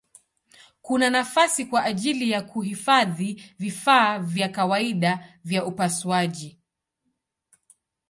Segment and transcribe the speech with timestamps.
[0.81, 6.57] Kuna nafasi kwa ajili ya kuhifadhi vifaa vya kawaida vya upasuaji.